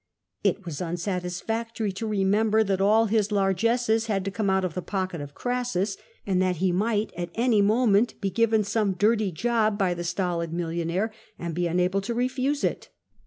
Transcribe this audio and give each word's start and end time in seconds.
It 0.43 0.65
was 0.65 0.81
unsatisfactory 0.81 1.91
to 1.91 2.07
remember 2.07 2.63
that 2.63 2.81
all 2.81 3.05
his 3.05 3.31
largesses 3.31 4.07
had 4.07 4.25
to 4.25 4.31
come 4.31 4.49
out 4.49 4.65
of 4.65 4.73
the 4.73 4.81
pocket 4.81 5.21
of 5.21 5.35
Crassus, 5.35 5.95
and 6.25 6.41
that 6.41 6.55
he 6.55 6.71
might 6.71 7.13
at 7.15 7.29
any 7.35 7.61
moment 7.61 8.19
be 8.19 8.31
given 8.31 8.63
some 8.63 8.93
dirty 8.93 9.31
job 9.31 9.77
by 9.77 9.93
the 9.93 10.03
stolid 10.03 10.51
millionaire 10.53 11.13
and 11.37 11.53
be 11.53 11.67
unable 11.67 12.01
to 12.01 12.15
refuse 12.15 12.63
it. 12.63 12.89